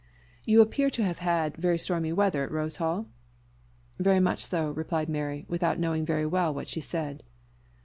[0.45, 3.05] "You appear to have had very stormy weather at Rose Hall?"
[3.99, 7.21] "Very much so," replied Mary, without knowing very well what she said.